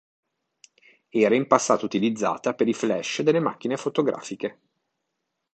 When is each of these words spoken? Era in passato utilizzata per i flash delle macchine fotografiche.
Era 1.09 1.35
in 1.35 1.45
passato 1.45 1.85
utilizzata 1.85 2.55
per 2.55 2.67
i 2.67 2.73
flash 2.73 3.21
delle 3.21 3.39
macchine 3.39 3.77
fotografiche. 3.77 4.59